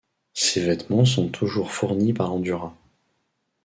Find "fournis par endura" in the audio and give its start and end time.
1.71-2.75